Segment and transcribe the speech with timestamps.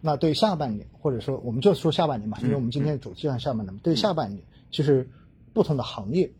[0.00, 3.80] 那对下半年，或者说我们就说下半年吧，因为我们今天的主题上下半年嘛。
[3.82, 4.40] 对下半年，
[4.70, 5.08] 其实
[5.52, 6.30] 不同的行业，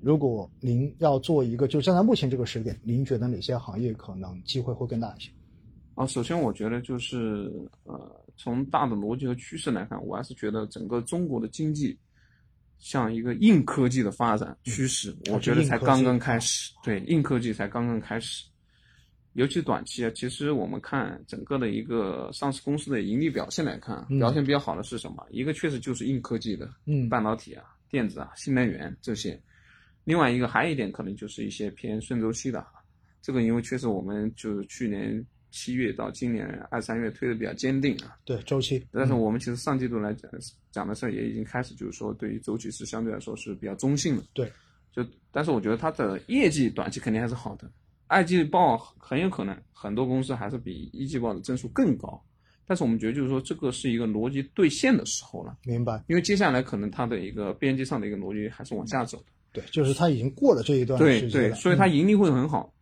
[0.00, 5.30] 如果您要做一个，就站在目前这个时点，您觉得哪些行业可能机会会更大一些？
[5.94, 7.50] 啊，首先我觉得就是
[7.82, 11.98] 呃，从大的逻辑和趋势来看，我还是觉得整个中国的经济
[12.78, 16.72] 像一个硬科技的发展趋势，我觉得才刚刚开始。
[16.84, 18.44] 对，硬科技才刚刚开始。
[19.38, 25.24] 尤其短期啊，其实我们看整个的一个上市公司的盈利表现来看，表现比较好的是什么？
[25.30, 29.40] 一个确实就是硬科技的，嗯，半导体啊、电子啊、新能源这些。
[30.02, 32.66] 另外一个还有一点可能就是一些偏顺周期的，
[33.22, 38.18] 这个因为确实我们就是去年七月到今年二三月推的比较坚定啊。
[38.24, 38.84] 对周期。
[38.90, 40.28] 但是我们其实上季度来讲
[40.72, 44.24] 讲的时候也已经开始就是说对于周期是相对来说是比较中性的。
[44.32, 44.50] 对。
[44.90, 47.70] 就但是我觉得它的业绩短期肯定还是好的。
[48.08, 52.20] 二季报很有可能很多公司还是比一季报的增速更高，
[52.66, 55.56] 但是我们觉得就是说这个是一个逻辑兑现的时候了。
[55.64, 56.02] 明白。
[56.08, 59.24] 因为接下来可能它的一个边际上的一个逻辑还是往下走的。
[59.52, 62.72] 对，就是它已经过了这一段时间对对，所以它盈利会很好，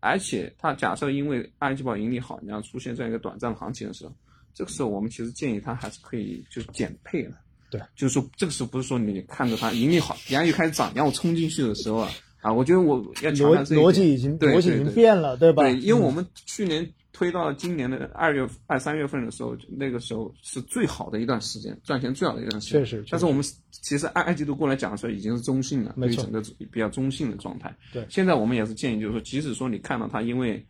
[0.00, 4.14] 而且它假设因为二季报盈利好，然后出现这样一个短暂的行情的时候，
[4.54, 7.32] 这个时候我们其实建议它还是可以就是减配的。
[7.70, 12.10] 对，就是说这个时候不是说你看着它盈利好，然后又开始涨，然后冲进去的时候啊。
[12.46, 15.64] 啊，我觉得我要逻逻辑已经逻辑已经变了，对吧？
[15.64, 22.84] 对，因为我们去年推到今年的二月二三月份的时候，那个时候是最好的一段时间，赚钱最好的一段时间。
[22.84, 27.74] 确实，但是我们其实二二季度过来讲的时候，已经是中性了，对整个比较中性的状态。
[27.92, 30.64] 对，现在我们也是建议，就是说，即使说你看到它因为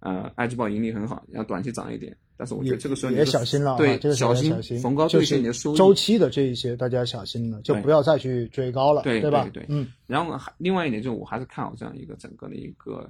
[0.00, 2.14] 呃二季报盈利很好，然后短期涨一点。
[2.36, 5.76] 但是我觉得这个时候也小心了，对，这个小心，逢高兑现你的收益。
[5.76, 9.48] 周期的这一些大家小心了，就不要再去追高了，对吧？
[9.52, 9.86] 对，嗯。
[10.06, 13.08] 然后还另外一点就是，我还是看好这样一个整个的一个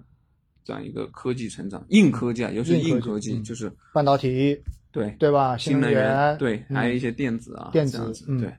[0.64, 4.60] 这样一个科技成长，硬科技啊，尤其是硬科技，就是半导体，
[4.92, 5.56] 对对吧？
[5.56, 7.98] 新能源，对，还有一些电子啊，电子，
[8.38, 8.52] 对。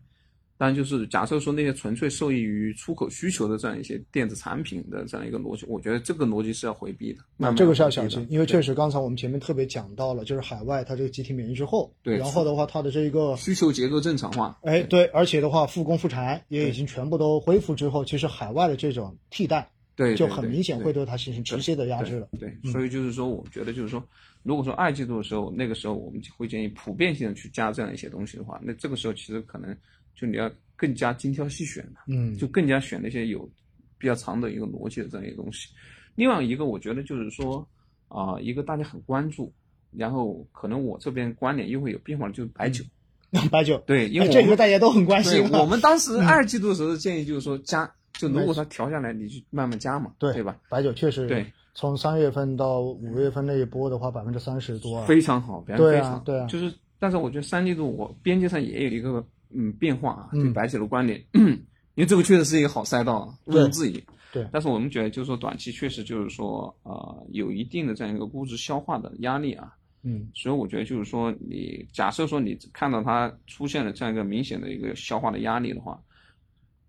[0.57, 7.19] 当然，就是假设说那些纯粹受益于出口需求的这样一些电子产品的这样一个逻辑，我觉得这个逻辑是要回避的。
[7.35, 22.29] 那这个是要小心，因为确实刚才我们前面特别讲到了，就是海外它这个集体免疫之后，对，然后的话它的这个需求结构正常化，哎，对，而且的话复工复产也已经全部都恢复之后，其实海外的这种替代，对，就很明显会对它形成直接的压制了。
[22.39, 24.01] 对，所以就是说，我觉得就是说，
[24.43, 29.75] 如果说二季度的时候，那个时候我们会建议普遍性的去加这样一些东西的话，那这个时候其实可能
[30.15, 30.51] 就你要。
[30.77, 33.49] 更加精挑细选的，嗯，就更加选那些有
[33.97, 35.69] 比较长的一个逻辑的这样一个东西。
[36.15, 37.65] 另外一个，我觉得就是说，
[38.09, 39.53] 啊，一个大家很关注，
[39.93, 42.83] 然后可能我这边观点又会有变化，就是白酒。
[43.49, 45.49] 白酒，对，因为这个大家都很关心。
[45.53, 50.57] 我们当时二季度的时候建议就是说加，就如果它调下来，你就慢慢加嘛，对对吧？
[50.67, 59.25] 白酒确实，对，从三月份到五月份那一波的话，百分之三十多，非常好，非常对啊，对啊，就是，但是我觉得三季度我边界上也有一个。
[59.55, 64.03] 嗯，变化啊，对白酒的观点，因为这个确实是一个好赛道，毋庸置疑。
[64.33, 69.73] 对，但是我们觉得，就是说短期确实就是说，呃，有一定的这样一个估值消化的压力啊。
[70.03, 75.99] 嗯，所以我觉得就是说，你假设说你看到它出现了这样一个明显的一个消化的压力的话，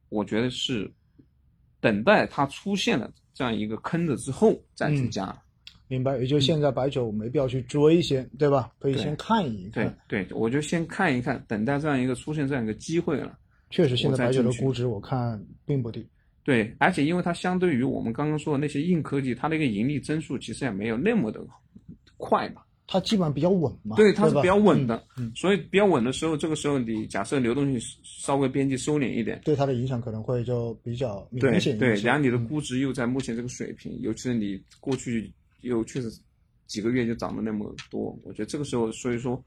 [0.09, 0.93] 我觉得是
[1.81, 5.34] 等待它出现了这样一个坑的之后再去加。
[5.88, 8.72] 明白，也就现在白酒没必要去追先，对吧？
[8.80, 9.97] 可以先看一看。
[10.08, 13.38] 对对，我就先看一看，等待这样一个出现这样一个机会了。
[13.70, 16.04] 确实，现在白酒的估值我看并不低。
[16.44, 21.41] 对，而且因为它相对于我们刚刚说的那些硬科技，它的一个盈利增速其实也没有那么的
[22.16, 22.62] 快嘛。
[22.88, 23.97] 它基本上比较稳嘛。
[23.97, 25.03] 对，它是比较稳的。
[25.18, 25.30] 嗯。
[25.34, 31.78] 所以比较稳的时候，这个时候你假设流动性稍微边际收敛一点，对它的影响可能会就比较明显。
[31.78, 35.32] 对对，然后你的估值又在目前这个水平，尤其是你过去。
[35.60, 36.10] 又确实
[36.66, 39.42] 几个月就涨了那么多，我觉得这个时候，所以说，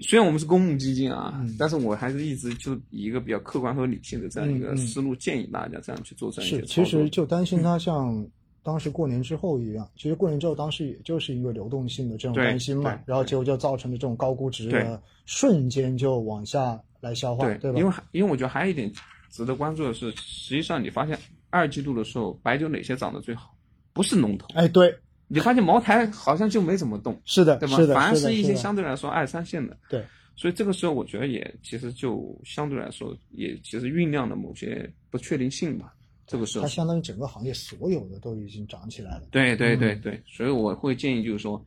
[0.00, 8.26] 虽然我们是公募基金啊，但是我还是一直就以一个比较客观和理性的这样一个思路，建议大家这样去做这样一些是，其实就担心它像
[8.62, 17.78] 当时过年之后一样，其实过年之后当时也就是一个流动性的这种担心嘛，然后结果就造成了这种高估值的瞬间就往下来消化，对吧？
[17.78, 18.90] 因为因为我觉得还有一点
[19.30, 21.18] 值得关注的是，实际上你发现
[21.50, 23.54] 二季度的时候，白酒哪些涨得最好？
[23.92, 24.94] 不是龙头，哎，对。
[25.28, 27.76] 你发现茅台好像就没怎么动，是的，对吧？
[27.94, 29.76] 反而是一些相对来说二三线的。
[29.88, 30.02] 对，
[30.34, 35.94] 所以这个时候我觉得也其实就相对来说也其实酝酿了某些不确定性吧。
[36.26, 39.22] 这个时候它相当于整个行业所有的都已经涨起来了。
[39.30, 41.64] 对对对对，所以我会建议就是说，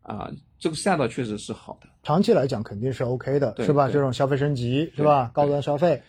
[0.00, 3.88] 啊，这个赛道确实是好的，长期来讲肯定是 OK 的，是吧？
[3.88, 5.30] 这种消费升级是吧？
[5.34, 6.00] 高端消费。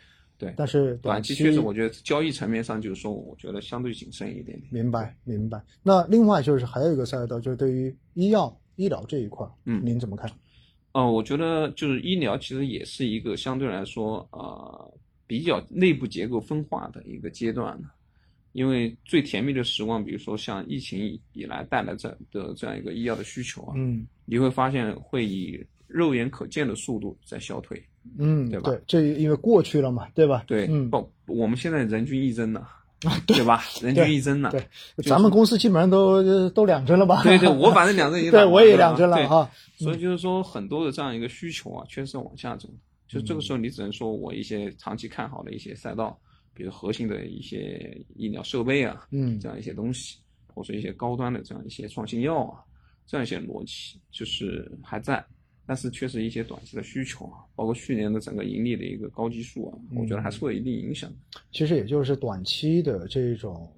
[0.44, 4.64] 对，但是短期确实，我觉得交易层面上就是说，我觉得相对谨慎一点点。
[4.72, 5.62] 明白，明白。
[5.82, 10.30] 那另外就是还有一个赛道，就是对于医药医疗这一块，嗯，您怎么看？
[10.92, 14.94] 呃，我觉得就是医疗其实也是一个相对来说呃
[15.26, 17.88] 比较内部结构分化的一个阶段呢。
[18.52, 27.84] 因为最甜蜜的时光，比如说像疫情以来带来这的这样一个医药的需求啊，嗯你会发现会以肉眼可见的速度在消退。
[28.18, 30.44] 嗯，对吧对，这因为过去了嘛，对吧？
[30.48, 32.66] 对，嗯，不，我们现在人均一针呢，
[33.26, 33.64] 对吧？
[33.82, 34.60] 人均一针呢，对，
[34.98, 37.24] 就是咱们公司基本上都都两针了吧？
[37.24, 39.50] 对对， 我反正两针已经打对，我也两针了对哈。
[39.78, 42.70] 所以就是说，很多的这样一个需求啊，确实是往下走。
[43.08, 46.18] 就这个时候，你只能说我一些长期看好的一些赛道，
[46.54, 50.18] 比如核心的一些医疗设备啊，嗯这样一些东西，
[50.48, 52.60] 或者一些高端的这样一些创新药啊，
[53.06, 55.24] 这样一些逻辑，就是还在。
[55.66, 61.12] 但是确实一些短期的需求啊，包括去年的整个盈利的一个高基数啊，我觉得还是会有一定影响。
[61.52, 63.72] 其实也就是短期的这种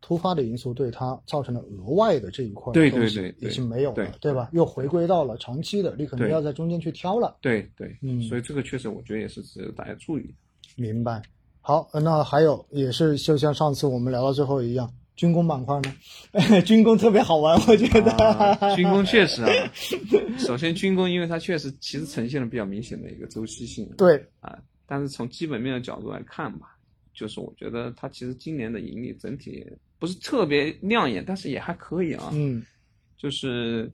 [0.00, 4.48] 突发的因素对它造成了额外的这一块对东西对对对已经没有了，对对吧？
[4.52, 7.36] 又回归到了长期的，你可能要在中间去挑了。
[7.40, 10.32] 对对，嗯所以这个确实我觉得也是值得大家注意。
[10.76, 11.20] 明白。
[11.60, 18.12] 好，呃那还有也是就像上次我们聊到最后一样，军工板块呢， 军工特别好玩， 我觉得。
[18.12, 19.50] 啊，军工确实啊，
[20.38, 26.76] 首先军工因为它确实其实呈现了比较明显的一个周期性，对，啊，但是从基本面的角度来看吧，
[27.14, 29.66] 就是我觉得它其实今年的盈利整体
[29.98, 32.62] 不是特别亮眼，但是也还可以啊，嗯。
[33.16, 33.90] 就是，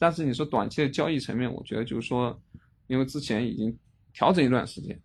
[0.00, 2.36] 但是你说短期的交易层面，我觉得就是说，
[2.88, 3.72] 因为之前已经
[4.12, 5.00] 调整一段时间，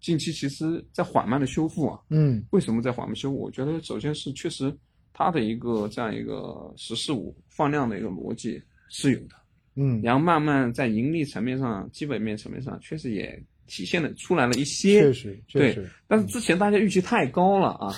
[0.00, 2.44] 近期其实在缓慢的修复啊，嗯。
[2.50, 3.36] 为什么在缓慢修复？
[3.38, 4.76] 我觉得首先是确实
[5.12, 9.34] 它的一个这样一个“十四五”放量的一个逻辑是有的，
[9.76, 15.00] 嗯，然后慢慢在盈利层面上、基本面层面上，确实也体现了出来了一些。
[15.00, 17.92] 确实确对实，但是之前大家预期太高了啊，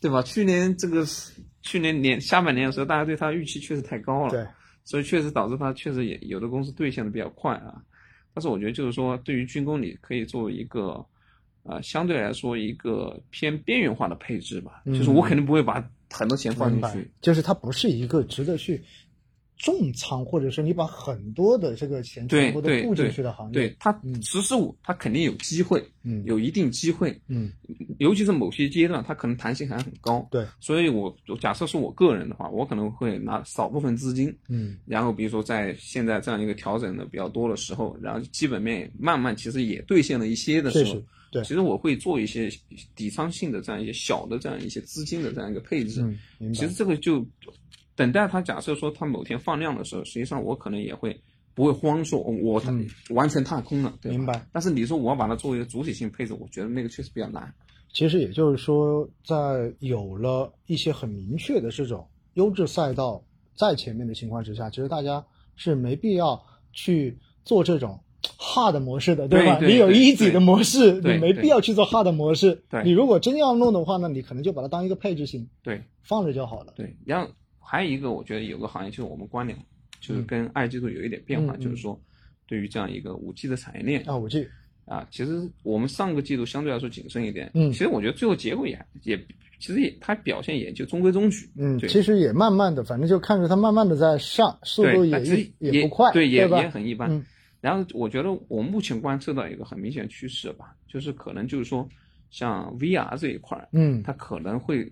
[0.00, 0.22] 对吧？
[0.22, 1.04] 去年这个
[1.62, 4.46] 去年年下半年的时候，大家对它预期确实太高了，对，
[4.84, 7.82] 所以确实导致它确实也有的公司兑现的比较快啊。
[8.34, 11.04] 但是我觉得就是说，对于军工，你可以作为一个。
[11.64, 15.78] 啊，相对来说一个偏边缘化的配置吧，嗯就是我肯定不会把
[16.10, 18.82] 很多钱放进去，，就是它不是一个值得去
[19.56, 23.52] 重仓，或者说你把很多的这个钱全部都对布进去的行业。
[23.52, 24.22] 对它嗯。
[24.22, 26.22] 十四五，它肯定有机会，嗯。
[26.24, 27.52] 有一定机会，嗯。
[27.98, 30.24] 尤其是某些阶段，它可能弹性还很高。
[30.30, 34.78] 对，所以我我假设是我个人的话，我可能会拿少部分资金，嗯。
[34.86, 42.50] 然后比如说在现在这样一个调整的比较多的时候，然后基本面慢慢其实也兑现了一些的时候对其实我会做一些
[42.94, 46.02] 底仓性的这样一些小的这样一些资金的这样一个配置。
[46.40, 47.24] 嗯，其实这个就
[47.94, 51.20] 等待它假设说它某天放量的时候，实际上我可能也会
[51.54, 54.12] 不会慌说哦我嗯完全踏空了，对？
[54.12, 54.46] 明白。
[54.52, 57.52] 但是你说我要把它作为一个主体性配置，我觉得那个确实比较难。
[57.92, 63.24] 其实也就是说，在有了一些很明确的这种优质赛道
[63.56, 65.24] 在前面的情况之下，其实大家
[65.56, 66.40] 是没必要
[66.72, 67.98] 去做这种
[68.38, 69.58] hard 模式的，吧？
[69.58, 72.62] 对对你有对 easy 的模式，对你没必要去做 hard 模式。
[72.68, 76.72] 对你如果真要弄的话，那你可能就把它当一个配置型对放着就好了。
[76.76, 77.28] 对，然后
[77.60, 79.56] 还有一个，我觉得有个行业就是我们关联，
[80.00, 81.98] 就是嗯跟二季度有一点变化，就是说
[82.46, 84.48] 对于这样一个五 G 的产业链啊，五 G，
[84.84, 89.16] 啊，其实我们上个季度相对来说谨慎一点，嗯其实我觉得最后结果也也
[89.60, 96.48] 其实也它表现也就中规中矩，嗯，对其实也慢慢的，反正就看着它慢慢的在上，速度也也也不快，对，也？
[96.48, 97.10] 也很一般。
[97.12, 97.24] 嗯
[97.60, 101.88] 然后我觉得我目前观测到一个很明显的趋势吧，就是可能就是说，
[102.30, 104.90] 像 VR 这一块儿，嗯它可能会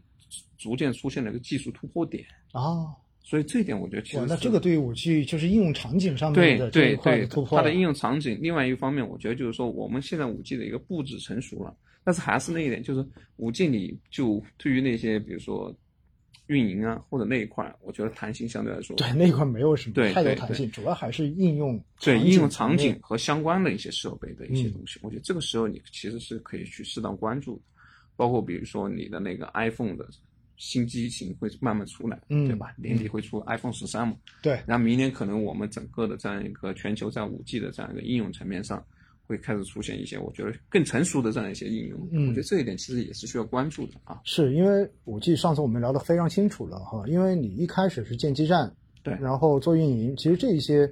[0.58, 2.90] 逐渐出现了一个技术突破点，啊，
[3.23, 8.38] 所以这一点我觉得其，实是那这个对于五 G 就是应用场景上面对的这一对对块的突破，它的应用场景。
[8.40, 13.06] 另外一方面，我觉得就是说，我们现在五 G 的一个布置成熟了，但是还是那一点，就是
[13.37, 15.75] 五 G 你就对于那些比如说
[16.46, 24.72] 运营啊或者那一块，我觉得弹性相对来说对那一块没有什么对太多弹性，主要还是应用对应用场景和相关的一些设备的一些嗯。
[24.72, 27.62] 东西，我觉得这个时候你其实是可以去适当关注的，
[28.16, 30.06] 包括比如说你的那个 iPhone 的
[30.56, 32.72] 新机型会慢慢出来，嗯对吧？
[32.76, 34.60] 年底会出 iPhone 十三嘛，对。
[34.66, 38.82] 然后明年可能我们整个的这样一个全球在五 G 的这样一个应用层面上，
[39.26, 42.09] 会开始出现一些我觉得更成熟的这样一些应用。
[42.12, 44.21] 嗯我觉得这一点其实也是需要关注的啊。
[44.25, 50.90] 是因为五 G 上次我们聊得非常清楚了哈，因为你一开始是建基站，对然后做运营，其实这一些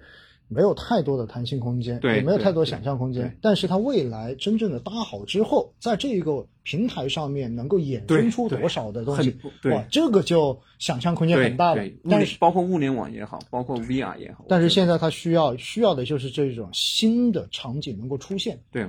[0.49, 3.37] 没有太多的弹性空间，对也没有太多想象空间。
[3.41, 9.37] 但是它未来真正的搭好之后，在这个平台上面能够衍生出多少的东西
[9.71, 18.59] 哇，这个就想象空间很大了但是包括物联网也好，包括 VR 也好，但是现在它需要需要的就是这种新的场景能够出现。
[18.71, 18.87] 对，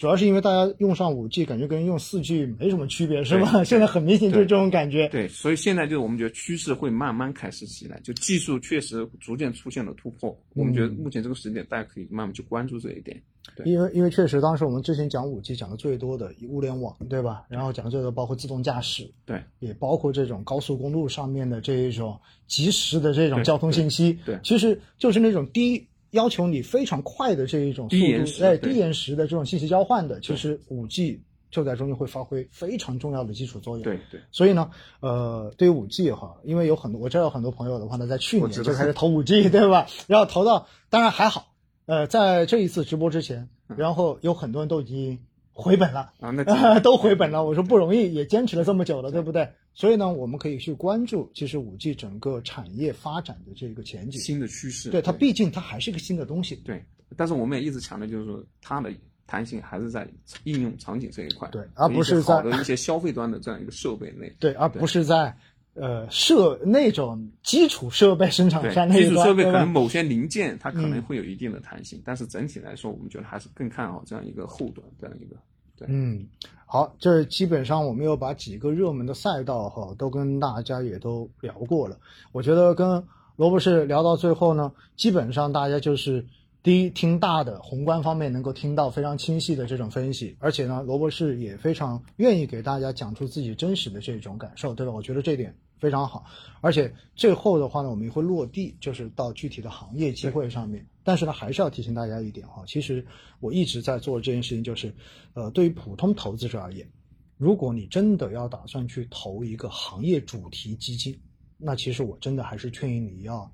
[0.00, 3.62] 主要是因为大家用上五 G，感觉跟用四 G 没什么区别，是吧？
[3.62, 5.06] 现在很明显就是这种感觉。
[5.08, 10.34] 对，所以现在就是我们觉得趋势会慢慢开始起来，就技术确实逐渐出现了突破。
[10.54, 13.22] 我们觉得目前这个时间点，大家可以慢慢去关注这一点。
[13.54, 17.44] 对，因为因为确实当时我们之前讲五 G 讲的最多的物联网，对吧？
[17.50, 24.18] 然后讲的最多包括自动驾驶，对，也包括这种高速公路上面的这一种及时的这种交通信息。
[24.24, 25.86] 对，其实就是那种低。
[26.10, 33.82] 要求你非常快的这一种速度，哎，低延时的这种信息交换的，其实五 G 就在中间会发挥非常重要的基础作用。
[33.82, 34.20] 对对。
[34.30, 39.86] 所以呢，呃，对于五 G 哈，因为有很多我知道有很多朋友的话呢，在去年就开始投五 G， 对吧？
[40.06, 41.52] 然后投到，当然还好，
[41.86, 45.18] 呃，在这一次直播之前，然后有很多人都已经
[45.60, 47.44] 回本了啊，那 都回本了。
[47.44, 49.48] 我说不容易，也坚持了这么久了，对不对？
[49.72, 54.90] 所以呢，我们可以去关注，其实五 G 整个产业发展的这个前景，新的趋势。
[54.90, 56.56] 对它，毕竟它还是一个新的东西。
[56.56, 56.84] 对，
[57.16, 58.90] 但是我们也一直强调，就是说它的
[59.26, 60.08] 弹性还是在
[60.42, 64.34] 应用场景这一块，对，而不是在一些消费端的这样一个设备内。
[64.40, 65.34] 对，而不是在
[65.74, 75.36] 呃设那种基础设备生产商那基础设备可能某些零件它可能会有一定的弹性，但是整体来说，我们觉得还是更看好这样一个后端这样一个。
[75.88, 76.26] 嗯，
[76.66, 81.96] 好，这基本上我们又把几个热门的赛道哈都跟大家也都聊过了。
[82.32, 83.04] 我觉得跟
[83.36, 86.24] 罗博士聊到最后呢，基本上大家就是
[86.62, 94.92] 第一听大的宏观方面能够听到非常清晰的这种分析，而且呢，罗博士也非常愿意给大家讲出自己真实的这种感受，对吧？
[94.92, 95.54] 我觉得这点。
[95.80, 96.24] 非常好，
[96.60, 100.86] 而且最后的话呢，我们也会落地，就是到具体的行业机会上面。
[101.02, 103.04] 但是呢，还是要提醒大家一点哈，其实
[103.40, 104.94] 我一直在做这件事情，就是，
[105.32, 106.86] 呃，对于普通投资者而言，
[107.38, 111.18] 如果你真的要打算去投一个行业主题基金，
[111.56, 113.50] 那其实我真的还是劝议你要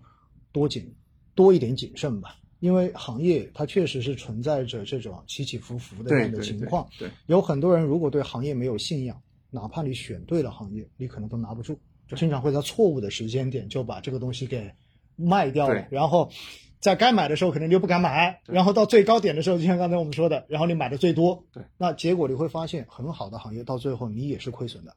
[0.50, 0.92] 多谨
[1.36, 6.88] 多一点谨慎吧，因为行业它确实是存在着这种起起伏伏的这样的情况。
[6.98, 11.78] 对，有很多人如果对行业没有信仰，哪怕你选对了行业，你可能都拿不住。
[12.08, 14.72] 就经常会在错误的时间点就把这个东西给
[15.16, 16.30] 卖掉了，然后
[16.78, 24.94] 在该买的时候可能就不敢买，然后到最高点的时候，就像刚才我们说的，然后你买的最多，对，那结果你会发现很好的行业到最后你也是亏损的，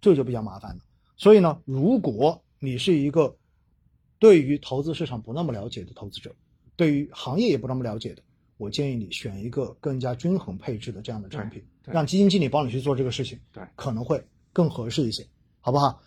[0.00, 0.82] 这就比较麻烦了。
[1.16, 3.36] 所以呢，如果你是一个
[4.18, 6.34] 对于投资市场不那么了解的投资者，
[6.76, 8.22] 对于行业也不那么了解的，
[8.56, 15.26] 我建议你选一个更加均衡配置的这样的产品，让基金经理帮你去做这个事情，对，可能会更合适一些，
[15.60, 16.00] 好不好？